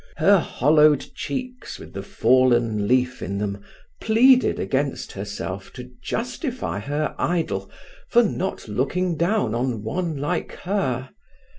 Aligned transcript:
Her 0.17 0.39
hollowed 0.39 1.11
cheeks 1.13 1.77
with 1.77 1.93
the 1.93 2.01
fallen 2.01 2.87
leaf 2.87 3.21
in 3.21 3.37
them 3.37 3.63
pleaded 4.01 4.59
against 4.59 5.11
herself 5.11 5.71
to 5.73 5.91
justify 6.01 6.79
her 6.79 7.13
idol 7.19 7.69
for 8.09 8.23
not 8.23 8.67
looking 8.67 9.15
down 9.15 9.53
on 9.53 9.83
one 9.83 10.17
like 10.17 10.53
her. 10.63 11.11